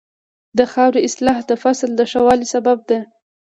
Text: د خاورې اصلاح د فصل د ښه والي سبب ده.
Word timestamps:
د 0.57 0.59
خاورې 0.71 0.99
اصلاح 1.07 1.37
د 1.47 1.51
فصل 1.63 1.89
د 1.95 2.01
ښه 2.11 2.21
والي 2.27 2.47
سبب 2.53 2.77
ده. 2.89 2.99